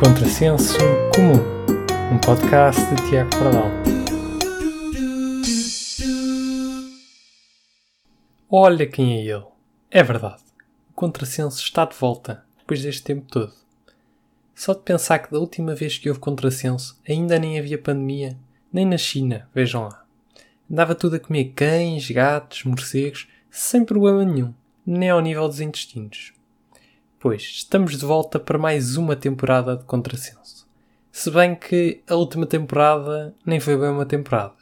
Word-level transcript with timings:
Contrassenso 0.00 0.78
Comum, 1.14 1.34
um 2.10 2.18
podcast 2.18 2.80
de 2.94 3.10
Tiago 3.10 3.28
Pardal. 3.32 3.68
Olha 8.48 8.86
quem 8.86 9.18
é 9.18 9.26
ele. 9.26 9.44
É 9.90 10.02
verdade. 10.02 10.42
O 10.88 10.94
Contrassenso 10.94 11.62
está 11.62 11.84
de 11.84 11.94
volta, 11.94 12.42
depois 12.56 12.82
deste 12.82 13.02
tempo 13.02 13.26
todo. 13.30 13.52
Só 14.54 14.72
de 14.72 14.80
pensar 14.80 15.18
que 15.18 15.30
da 15.30 15.38
última 15.38 15.74
vez 15.74 15.98
que 15.98 16.08
houve 16.08 16.18
contrassenso 16.18 16.98
ainda 17.06 17.38
nem 17.38 17.58
havia 17.58 17.76
pandemia, 17.76 18.38
nem 18.72 18.86
na 18.86 18.96
China, 18.96 19.50
vejam 19.54 19.82
lá. 19.82 20.06
Andava 20.70 20.94
tudo 20.94 21.16
a 21.16 21.20
comer 21.20 21.52
cães, 21.54 22.10
gatos, 22.10 22.64
morcegos, 22.64 23.28
sem 23.50 23.84
problema 23.84 24.24
nenhum, 24.24 24.54
nem 24.86 25.10
ao 25.10 25.20
nível 25.20 25.46
dos 25.46 25.60
intestinos. 25.60 26.39
Pois, 27.22 27.42
estamos 27.42 27.98
de 27.98 28.06
volta 28.06 28.40
para 28.40 28.56
mais 28.56 28.96
uma 28.96 29.14
temporada 29.14 29.76
de 29.76 29.84
Contrassenso. 29.84 30.66
Se 31.12 31.30
bem 31.30 31.54
que 31.54 32.00
a 32.08 32.14
última 32.14 32.46
temporada 32.46 33.34
nem 33.44 33.60
foi 33.60 33.76
bem 33.76 33.90
uma 33.90 34.06
temporada. 34.06 34.56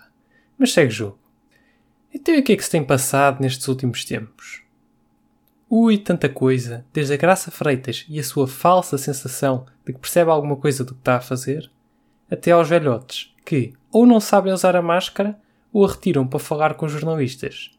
Mas 0.58 0.72
segue 0.72 0.90
jogo. 0.90 1.16
Então 2.12 2.34
e 2.34 2.40
o 2.40 2.42
que 2.42 2.54
é 2.54 2.56
que 2.56 2.64
se 2.64 2.70
tem 2.70 2.82
passado 2.82 3.40
nestes 3.40 3.68
últimos 3.68 4.04
tempos? 4.04 4.64
Ui, 5.70 5.98
tanta 5.98 6.28
coisa, 6.28 6.84
desde 6.92 7.14
a 7.14 7.16
Graça 7.16 7.52
Freitas 7.52 8.04
e 8.08 8.18
a 8.18 8.24
sua 8.24 8.48
falsa 8.48 8.98
sensação 8.98 9.64
de 9.86 9.92
que 9.92 10.00
percebe 10.00 10.32
alguma 10.32 10.56
coisa 10.56 10.82
do 10.82 10.94
que 10.94 11.00
está 11.00 11.18
a 11.18 11.20
fazer, 11.20 11.70
até 12.28 12.50
aos 12.50 12.68
velhotes 12.68 13.32
que 13.46 13.72
ou 13.92 14.04
não 14.04 14.18
sabem 14.18 14.52
usar 14.52 14.74
a 14.74 14.82
máscara 14.82 15.38
ou 15.72 15.84
a 15.84 15.88
retiram 15.88 16.27
para 16.27 16.40
falar 16.40 16.74
com 16.74 16.88
jornalistas. 16.88 17.70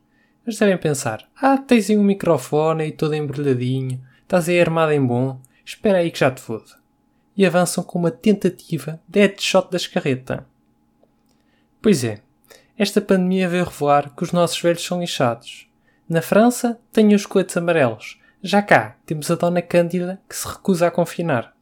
Mas 0.45 0.57
devem 0.57 0.77
pensar: 0.77 1.29
ah, 1.35 1.57
tens 1.57 1.89
aí 1.89 1.97
um 1.97 2.03
microfone 2.03 2.83
aí 2.83 2.91
todo 2.93 3.13
embrulhadinho, 3.13 4.07
Estás 4.29 4.47
aí 4.47 4.61
armado 4.61 4.91
em 4.91 5.03
bom? 5.03 5.41
Espera 5.65 5.97
aí 5.97 6.11
que 6.11 6.19
já 6.19 6.29
te 6.29 6.39
foda. 6.39 6.77
E 7.35 7.47
avançam 7.47 7.83
com 7.83 7.97
uma 7.97 8.11
tentativa 8.11 9.01
de 9.07 9.21
headshot 9.21 9.71
da 9.71 9.77
escarreta. 9.77 10.45
Pois 11.81 12.03
é, 12.03 12.21
esta 12.77 13.01
pandemia 13.01 13.49
veio 13.49 13.63
revelar 13.63 14.13
que 14.15 14.21
os 14.21 14.31
nossos 14.31 14.61
velhos 14.61 14.85
são 14.85 15.01
lixados. 15.01 15.67
Na 16.07 16.21
França, 16.21 16.79
têm 16.93 17.15
os 17.15 17.25
coletes 17.25 17.57
amarelos. 17.57 18.21
Já 18.43 18.61
cá, 18.61 18.97
temos 19.03 19.31
a 19.31 19.35
Dona 19.35 19.63
Cândida 19.63 20.21
que 20.29 20.35
se 20.35 20.47
recusa 20.47 20.85
a 20.85 20.91
confinar. 20.91 21.55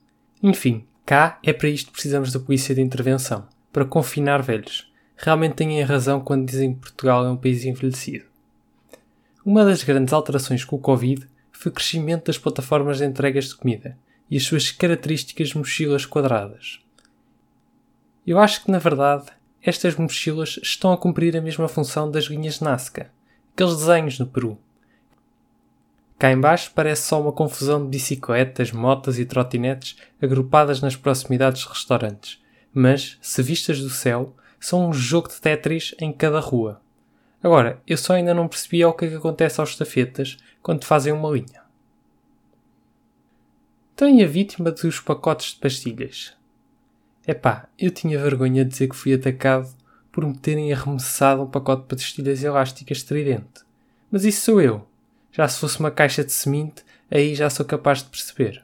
Enfim, 0.44 0.86
cá 1.06 1.40
é 1.42 1.54
para 1.54 1.70
isto 1.70 1.88
que 1.88 1.94
precisamos 1.94 2.34
da 2.34 2.40
polícia 2.42 2.76
de 2.76 2.82
intervenção 2.82 3.48
para 3.72 3.86
confinar 3.86 4.42
velhos. 4.42 4.92
Realmente 5.16 5.56
têm 5.56 5.82
razão 5.84 6.20
quando 6.20 6.46
dizem 6.46 6.74
que 6.74 6.82
Portugal 6.82 7.26
é 7.26 7.30
um 7.30 7.38
país 7.38 7.64
envelhecido. 7.64 8.26
Uma 9.46 9.64
das 9.64 9.84
grandes 9.84 10.14
alterações 10.14 10.66
com 10.66 10.76
o 10.76 10.80
Covid 10.80 11.26
foi 11.68 11.70
o 11.70 11.72
crescimento 11.72 12.28
das 12.28 12.38
plataformas 12.38 12.98
de 12.98 13.06
entregas 13.06 13.50
de 13.50 13.56
comida 13.56 13.98
e 14.30 14.38
as 14.38 14.44
suas 14.44 14.72
características 14.72 15.54
mochilas 15.54 16.06
quadradas. 16.06 16.80
Eu 18.26 18.40
acho 18.40 18.64
que, 18.64 18.72
na 18.72 18.80
verdade, 18.80 19.26
estas 19.62 19.96
mochilas 19.96 20.60
estão 20.64 20.92
a 20.92 20.98
cumprir 20.98 21.36
a 21.36 21.42
mesma 21.42 21.68
função 21.68 22.10
das 22.10 22.26
linhas 22.26 22.60
Nazca, 22.62 23.12
aqueles 23.54 23.76
desenhos 23.78 24.20
no 24.20 24.28
Peru. 24.28 24.58
Cá 26.18 26.32
embaixo 26.32 26.72
parece 26.74 27.04
só 27.04 27.22
uma 27.22 27.32
confusão 27.32 27.84
de 27.84 27.90
bicicletas, 27.90 28.72
motas 28.72 29.20
e 29.20 29.26
trotinetes 29.26 29.98
agrupadas 30.22 30.82
nas 30.82 30.96
proximidades 30.96 31.62
de 31.64 31.70
restaurantes, 31.70 32.42
mas, 32.74 33.18
se 33.22 33.44
vistas 33.44 33.80
do 33.80 33.90
céu, 33.90 34.36
são 34.60 34.90
um 34.90 34.94
jogo 34.94 35.30
de 35.30 35.40
Tetris 35.40 35.94
em 36.00 36.12
cada 36.12 36.40
rua. 36.40 36.82
Agora, 37.42 37.82
eu 37.86 37.98
só 37.98 38.14
ainda 38.14 38.34
não 38.34 38.48
percebi 38.48 38.84
o 38.84 38.94
que 38.94 39.06
é 39.06 39.10
que 39.10 39.16
acontece 39.16 39.60
aos 39.60 39.72
estafetas 39.72 40.38
quando 40.62 40.86
fazem 40.86 41.14
uma 41.14 41.30
linha. 41.30 41.62
Tem 43.96 44.24
a 44.24 44.28
vítima 44.28 44.72
dos 44.72 45.00
pacotes 45.00 45.54
de 45.54 45.60
pastilhas. 45.60 46.36
Epá, 47.28 47.68
eu 47.78 47.92
tinha 47.92 48.20
vergonha 48.20 48.64
de 48.64 48.72
dizer 48.72 48.88
que 48.88 48.96
fui 48.96 49.14
atacado 49.14 49.70
por 50.12 50.26
me 50.26 50.38
terem 50.38 50.72
arremessado 50.72 51.44
um 51.44 51.48
pacote 51.48 51.84
de 51.84 51.88
pastilhas 51.90 52.44
elásticas 52.44 53.04
tridente. 53.04 53.62
Mas 54.10 54.24
isso 54.24 54.42
sou 54.42 54.62
eu. 54.62 54.88
Já 55.32 55.48
se 55.48 55.60
fosse 55.60 55.80
uma 55.80 55.92
caixa 55.92 56.24
de 56.24 56.32
semente, 56.32 56.84
aí 57.12 57.36
já 57.36 57.50
sou 57.50 57.66
capaz 57.66 58.00
de 58.00 58.10
perceber. 58.10 58.64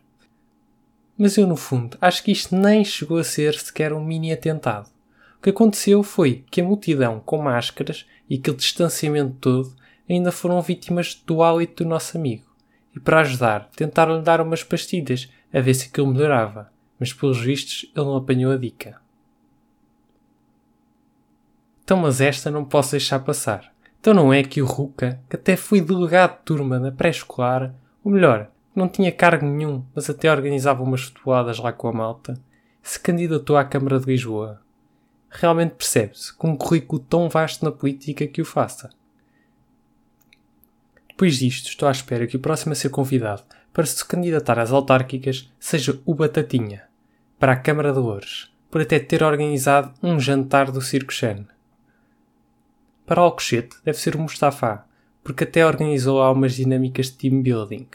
Mas 1.17 1.37
eu, 1.37 1.45
no 1.45 1.55
fundo, 1.55 1.97
acho 2.01 2.23
que 2.23 2.31
isto 2.31 2.55
nem 2.55 2.83
chegou 2.83 3.17
a 3.17 3.23
ser 3.23 3.53
sequer 3.55 3.93
um 3.93 4.03
mini 4.03 4.31
atentado. 4.31 4.89
O 5.37 5.41
que 5.43 5.49
aconteceu 5.49 6.01
foi 6.01 6.43
que 6.49 6.61
a 6.61 6.63
multidão 6.63 7.19
com 7.19 7.37
máscaras 7.37 8.05
e 8.33 8.37
aquele 8.37 8.57
distanciamento 8.57 9.35
todo 9.39 9.75
ainda 10.09 10.31
foram 10.31 10.59
vítimas 10.59 11.13
do 11.23 11.43
hálito 11.43 11.83
do 11.83 11.89
nosso 11.91 12.17
amigo. 12.17 12.51
E 12.95 12.99
para 12.99 13.19
ajudar, 13.19 13.69
tentaram-lhe 13.75 14.23
dar 14.23 14.41
umas 14.41 14.63
pastilhas 14.63 15.29
a 15.53 15.59
ver 15.59 15.75
se 15.75 15.87
aquilo 15.87 16.07
melhorava, 16.07 16.71
mas 16.99 17.13
pelos 17.13 17.39
vistos 17.39 17.91
ele 17.95 18.05
não 18.07 18.15
apanhou 18.15 18.51
a 18.51 18.57
dica. 18.57 18.99
Então, 21.83 21.95
mas 21.95 22.21
esta 22.21 22.49
não 22.49 22.65
posso 22.65 22.93
deixar 22.93 23.19
passar. 23.19 23.71
Então 23.99 24.15
não 24.15 24.33
é 24.33 24.41
que 24.41 24.63
o 24.63 24.65
Ruka, 24.65 25.19
que 25.29 25.35
até 25.35 25.55
foi 25.55 25.79
delegado 25.79 26.39
de 26.39 26.45
turma 26.45 26.79
na 26.79 26.91
pré-escolar, 26.91 27.75
ou 28.03 28.11
melhor, 28.11 28.49
não 28.75 28.89
tinha 28.89 29.11
cargo 29.11 29.45
nenhum, 29.45 29.85
mas 29.93 30.09
até 30.09 30.31
organizava 30.31 30.81
umas 30.81 31.03
futeboladas 31.03 31.59
lá 31.59 31.71
com 31.71 31.87
a 31.87 31.93
malta, 31.93 32.33
se 32.81 32.99
candidatou 32.99 33.55
à 33.55 33.63
Câmara 33.63 33.99
de 33.99 34.07
Lisboa 34.07 34.62
realmente 35.33 35.71
percebe-se 35.71 36.33
com 36.33 36.51
um 36.51 36.55
currículo 36.55 37.01
tão 37.01 37.27
vasto 37.27 37.65
na 37.65 37.71
política 37.71 38.27
que 38.27 38.41
o 38.41 38.45
faça. 38.45 38.89
Depois 41.09 41.37
disto, 41.37 41.67
estou 41.67 41.87
à 41.87 41.91
espera 41.91 42.27
que 42.27 42.37
o 42.37 42.39
próximo 42.39 42.73
a 42.73 42.75
ser 42.75 42.89
convidado 42.89 43.43
para 43.71 43.85
se 43.85 44.05
candidatar 44.05 44.59
às 44.59 44.71
autárquicas 44.71 45.51
seja 45.59 45.99
o 46.05 46.13
Batatinha, 46.13 46.83
para 47.39 47.53
a 47.53 47.55
Câmara 47.55 47.91
de 47.91 47.99
Louros, 47.99 48.53
por 48.69 48.81
até 48.81 48.99
ter 48.99 49.23
organizado 49.23 49.93
um 50.01 50.19
jantar 50.19 50.71
do 50.71 50.81
Circo 50.81 51.11
Chen. 51.11 51.47
Para 53.05 53.21
Alcochete 53.21 53.75
deve 53.83 53.97
ser 53.97 54.15
o 54.15 54.19
Mustafa, 54.19 54.85
porque 55.23 55.43
até 55.43 55.65
organizou 55.65 56.19
lá 56.19 56.31
umas 56.31 56.53
dinâmicas 56.53 57.07
de 57.07 57.13
team 57.13 57.41
building. 57.41 57.87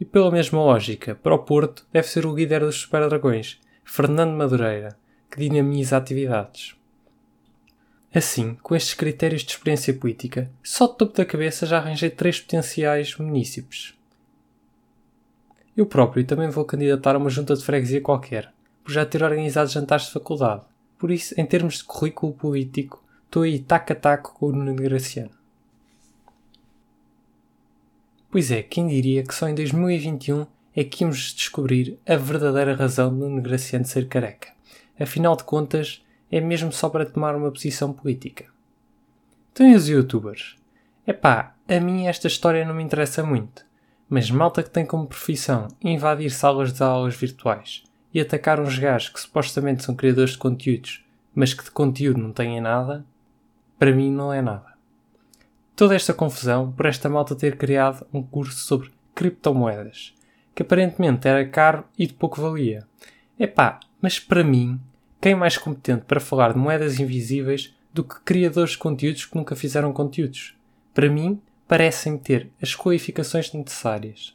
E 0.00 0.04
pela 0.04 0.30
mesma 0.30 0.58
lógica, 0.58 1.14
para 1.14 1.34
o 1.34 1.38
Porto 1.38 1.86
deve 1.92 2.08
ser 2.08 2.26
o 2.26 2.34
líder 2.34 2.60
dos 2.60 2.76
Super 2.76 3.08
Dragões, 3.08 3.60
Fernando 3.84 4.36
Madureira, 4.36 4.96
que 5.30 5.40
dinamiza 5.40 5.96
atividades. 5.96 6.76
Assim, 8.14 8.54
com 8.62 8.74
estes 8.74 8.94
critérios 8.94 9.42
de 9.42 9.50
experiência 9.50 9.92
política, 9.92 10.50
só 10.62 10.86
de 10.86 10.96
topo 10.96 11.14
da 11.14 11.24
cabeça 11.24 11.66
já 11.66 11.76
arranjei 11.76 12.08
três 12.08 12.40
potenciais 12.40 13.14
munícipes. 13.16 13.94
Eu 15.76 15.84
próprio 15.84 16.24
também 16.24 16.48
vou 16.48 16.64
candidatar 16.64 17.14
a 17.14 17.18
uma 17.18 17.28
junta 17.28 17.54
de 17.54 17.62
freguesia 17.62 18.00
qualquer, 18.00 18.50
por 18.82 18.90
já 18.90 19.04
ter 19.04 19.22
organizado 19.22 19.68
jantares 19.68 20.06
de 20.06 20.12
faculdade. 20.12 20.62
Por 20.98 21.10
isso, 21.10 21.34
em 21.38 21.44
termos 21.44 21.78
de 21.78 21.84
currículo 21.84 22.32
político, 22.32 23.04
estou 23.26 23.42
aí 23.42 23.58
taco 23.58 23.92
a 23.92 23.96
taco 23.96 24.34
com 24.34 24.46
o 24.46 24.52
Nuno 24.52 24.74
Graciano. 24.74 25.32
Pois 28.30 28.50
é, 28.50 28.62
quem 28.62 28.86
diria 28.86 29.22
que 29.22 29.34
só 29.34 29.46
em 29.46 29.54
2021 29.54 30.46
é 30.74 30.84
que 30.84 31.04
íamos 31.04 31.34
descobrir 31.34 31.98
a 32.08 32.16
verdadeira 32.16 32.74
razão 32.74 33.10
do 33.10 33.28
Nuno 33.28 33.42
Graciano 33.42 33.84
ser 33.84 34.08
careca 34.08 34.55
afinal 34.98 35.36
de 35.36 35.44
contas, 35.44 36.04
é 36.30 36.40
mesmo 36.40 36.72
só 36.72 36.88
para 36.88 37.06
tomar 37.06 37.34
uma 37.34 37.50
posição 37.50 37.92
política. 37.92 38.46
Então 39.52 39.72
os 39.74 39.88
youtubers? 39.88 40.56
Epá, 41.06 41.54
a 41.68 41.80
mim 41.80 42.06
esta 42.06 42.26
história 42.26 42.64
não 42.64 42.74
me 42.74 42.82
interessa 42.82 43.22
muito, 43.22 43.64
mas 44.08 44.30
malta 44.30 44.62
que 44.62 44.70
tem 44.70 44.84
como 44.84 45.06
profissão 45.06 45.68
invadir 45.82 46.30
salas 46.30 46.72
de 46.72 46.82
aulas 46.82 47.14
virtuais 47.14 47.84
e 48.12 48.20
atacar 48.20 48.60
uns 48.60 48.78
gajos 48.78 49.08
que 49.08 49.20
supostamente 49.20 49.84
são 49.84 49.94
criadores 49.94 50.32
de 50.32 50.38
conteúdos, 50.38 51.04
mas 51.34 51.54
que 51.54 51.64
de 51.64 51.70
conteúdo 51.70 52.20
não 52.20 52.32
têm 52.32 52.60
nada, 52.60 53.04
para 53.78 53.92
mim 53.92 54.10
não 54.10 54.32
é 54.32 54.40
nada. 54.40 54.74
Toda 55.76 55.94
esta 55.94 56.14
confusão 56.14 56.72
por 56.72 56.86
esta 56.86 57.08
malta 57.08 57.34
ter 57.34 57.56
criado 57.56 58.06
um 58.12 58.22
curso 58.22 58.58
sobre 58.64 58.90
criptomoedas, 59.14 60.14
que 60.54 60.62
aparentemente 60.62 61.28
era 61.28 61.46
caro 61.46 61.84
e 61.98 62.06
de 62.06 62.14
pouco 62.14 62.40
valia. 62.40 62.86
Epá, 63.38 63.78
mas 64.00 64.18
para 64.18 64.42
mim, 64.42 64.80
quem 65.26 65.32
é 65.32 65.34
mais 65.34 65.58
competente 65.58 66.04
para 66.04 66.20
falar 66.20 66.52
de 66.52 66.58
moedas 66.60 67.00
invisíveis 67.00 67.74
do 67.92 68.04
que 68.04 68.20
criadores 68.20 68.70
de 68.70 68.78
conteúdos 68.78 69.24
que 69.24 69.34
nunca 69.34 69.56
fizeram 69.56 69.92
conteúdos? 69.92 70.54
Para 70.94 71.10
mim, 71.10 71.42
parecem 71.66 72.16
ter 72.16 72.48
as 72.62 72.76
qualificações 72.76 73.52
necessárias. 73.52 74.32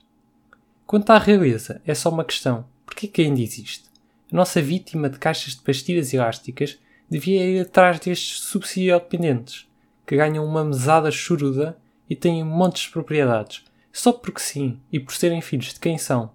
Quanto 0.85 1.11
à 1.11 1.17
realeza, 1.17 1.81
é 1.88 1.95
só 1.95 2.09
uma 2.09 2.25
questão: 2.25 2.65
porquê 2.85 3.07
que 3.07 3.21
ainda 3.21 3.39
existe? 3.39 3.85
A 4.29 4.35
nossa 4.35 4.61
vítima 4.61 5.09
de 5.09 5.17
caixas 5.17 5.55
de 5.55 5.61
pastilhas 5.61 6.13
elásticas 6.13 6.77
devia 7.09 7.41
ir 7.45 7.61
atrás 7.61 7.97
destes 7.97 8.41
subsidiodependentes, 8.41 9.69
que 10.05 10.17
ganham 10.17 10.45
uma 10.45 10.65
mesada 10.65 11.09
choruda 11.09 11.77
e 12.09 12.17
têm 12.17 12.43
montes 12.43 12.83
de 12.83 12.89
propriedades, 12.89 13.63
só 13.93 14.11
porque 14.11 14.41
sim 14.41 14.77
e 14.91 14.99
por 14.99 15.13
serem 15.13 15.39
filhos 15.39 15.73
de 15.73 15.79
quem 15.79 15.97
são. 15.97 16.31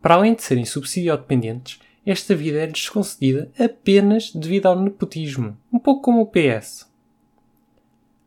Para 0.00 0.14
além 0.14 0.36
de 0.36 0.42
serem 0.44 0.64
subsidiodependentes, 0.64 1.80
esta 2.06 2.36
vida 2.36 2.58
é-lhes 2.60 2.88
concedida 2.88 3.50
apenas 3.58 4.32
devido 4.32 4.66
ao 4.66 4.80
nepotismo, 4.80 5.56
um 5.72 5.78
pouco 5.78 6.02
como 6.02 6.20
o 6.20 6.26
PS. 6.26 6.88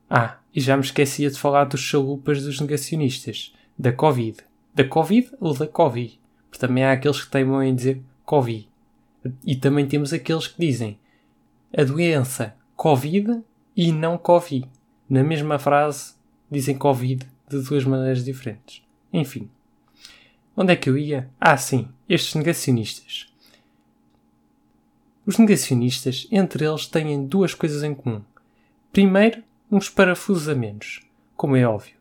Ah, 0.10 0.40
e 0.54 0.60
já 0.60 0.76
me 0.76 0.84
esquecia 0.84 1.30
de 1.30 1.40
falar 1.40 1.64
dos 1.64 1.80
chalupas 1.80 2.44
dos 2.44 2.60
negacionistas, 2.60 3.56
da 3.78 3.94
Covid. 3.94 4.40
Da 4.76 4.84
Covid 4.84 5.32
ou 5.40 5.54
da 5.54 5.66
Covid? 5.66 6.20
Porque 6.50 6.60
também 6.60 6.84
há 6.84 6.92
aqueles 6.92 7.24
que 7.24 7.32
teimam 7.32 7.64
em 7.64 7.74
dizer 7.74 8.02
Covid. 8.26 8.68
E 9.46 9.56
também 9.56 9.88
temos 9.88 10.12
aqueles 10.12 10.48
que 10.48 10.60
dizem 10.60 11.00
a 11.76 11.84
doença 11.84 12.56
Covid 12.76 13.42
e 13.76 13.92
não 13.92 14.18
Covid. 14.18 14.68
Na 15.10 15.24
mesma 15.24 15.58
frase, 15.58 16.16
dizem 16.52 16.78
Covid 16.78 17.26
de 17.48 17.62
duas 17.62 17.86
maneiras 17.86 18.26
diferentes. 18.26 18.84
Enfim. 19.14 19.50
Onde 20.56 20.74
é 20.74 20.76
que 20.76 20.90
eu 20.90 20.98
ia? 20.98 21.30
Ah, 21.40 21.56
sim, 21.56 21.88
estes 22.08 22.36
negacionistas. 22.36 23.29
Os 25.30 25.38
negacionistas, 25.38 26.28
entre 26.32 26.66
eles, 26.66 26.88
têm 26.88 27.24
duas 27.24 27.54
coisas 27.54 27.84
em 27.84 27.94
comum. 27.94 28.24
Primeiro, 28.92 29.44
uns 29.72 29.88
parafusos 29.88 30.50
a 30.50 30.56
menos, 30.56 31.02
como 31.38 31.56
é 31.56 31.68
óbvio. 31.68 31.98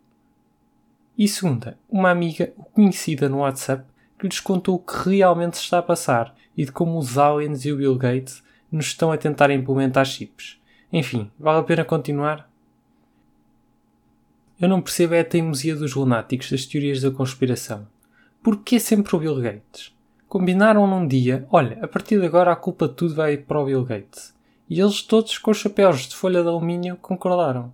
E 1.18 1.28
segunda, 1.28 1.78
uma 1.90 2.10
amiga 2.10 2.54
conhecida 2.72 3.28
no 3.28 3.40
WhatsApp 3.40 3.84
que 4.18 4.26
lhes 4.26 4.40
contou 4.40 4.76
o 4.76 4.78
que 4.78 5.18
realmente 5.18 5.58
se 5.58 5.64
está 5.64 5.76
a 5.76 5.82
passar 5.82 6.34
e 6.56 6.64
de 6.64 6.72
como 6.72 6.98
os 6.98 7.18
aliens 7.18 7.66
e 7.66 7.70
o 7.70 7.76
Bill 7.76 7.96
Gates 7.96 8.42
nos 8.72 8.86
estão 8.86 9.12
a 9.12 9.18
tentar 9.18 9.50
implementar 9.50 10.06
chips. 10.06 10.58
Enfim, 10.90 11.30
vale 11.38 11.58
a 11.58 11.64
pena 11.64 11.84
continuar? 11.84 12.50
Eu 14.58 14.70
não 14.70 14.80
percebo 14.80 15.14
a 15.14 15.22
teimosia 15.22 15.76
dos 15.76 15.94
lunáticos 15.94 16.50
das 16.50 16.64
teorias 16.64 17.02
da 17.02 17.10
conspiração. 17.10 17.86
Porquê 18.42 18.80
sempre 18.80 19.14
o 19.14 19.18
Bill 19.18 19.38
Gates? 19.38 19.97
Combinaram 20.28 20.86
num 20.86 21.06
dia, 21.06 21.46
olha, 21.50 21.78
a 21.82 21.88
partir 21.88 22.20
de 22.20 22.26
agora 22.26 22.52
a 22.52 22.56
culpa 22.56 22.86
de 22.86 22.94
tudo 22.94 23.14
vai 23.14 23.38
para 23.38 23.58
o 23.58 23.64
Bill 23.64 23.82
Gates. 23.82 24.36
E 24.68 24.78
eles 24.78 25.00
todos 25.00 25.38
com 25.38 25.50
os 25.50 25.56
chapéus 25.56 26.00
de 26.06 26.14
folha 26.14 26.42
de 26.42 26.48
alumínio 26.48 26.98
concordaram. 27.00 27.72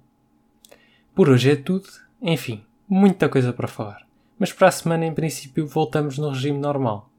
Por 1.17 1.29
hoje 1.29 1.51
é 1.51 1.57
tudo. 1.57 1.89
Enfim, 2.23 2.65
muita 2.89 3.29
coisa 3.29 3.53
para 3.53 3.67
falar. 3.67 4.07
Mas 4.39 4.53
para 4.53 4.69
a 4.69 4.71
semana, 4.71 5.05
em 5.05 5.13
princípio, 5.13 5.67
voltamos 5.67 6.17
no 6.17 6.31
regime 6.31 6.59
normal. 6.59 7.11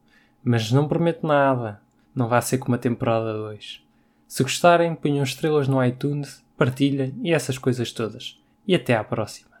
Mas 0.42 0.72
não 0.72 0.88
prometo 0.88 1.26
nada. 1.26 1.82
Não 2.14 2.28
vai 2.28 2.40
ser 2.40 2.56
como 2.56 2.74
a 2.74 2.78
temporada 2.78 3.34
2. 3.34 3.82
Se 4.26 4.42
gostarem, 4.42 4.94
ponham 4.94 5.22
estrelas 5.22 5.68
no 5.68 5.84
iTunes, 5.84 6.42
partilhem 6.56 7.14
e 7.22 7.34
essas 7.34 7.58
coisas 7.58 7.92
todas. 7.92 8.40
E 8.66 8.74
até 8.74 8.96
à 8.96 9.04
próxima. 9.04 9.55